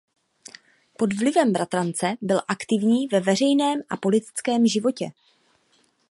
[0.97, 5.11] Pod vlivem bratrance byl aktivní ve veřejném a politickém životě.